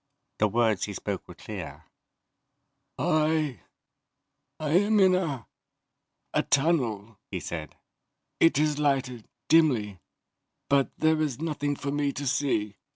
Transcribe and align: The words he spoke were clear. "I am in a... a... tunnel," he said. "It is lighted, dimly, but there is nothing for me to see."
The 0.39 0.47
words 0.47 0.85
he 0.85 0.93
spoke 0.95 1.27
were 1.27 1.35
clear. 1.35 1.85
"I 2.97 3.59
am 4.59 4.99
in 4.99 5.13
a... 5.13 5.45
a... 6.33 6.41
tunnel," 6.41 7.19
he 7.29 7.39
said. 7.39 7.75
"It 8.39 8.57
is 8.57 8.79
lighted, 8.79 9.27
dimly, 9.47 9.99
but 10.69 10.89
there 10.97 11.21
is 11.21 11.37
nothing 11.39 11.75
for 11.75 11.91
me 11.91 12.11
to 12.13 12.25
see." 12.25 12.77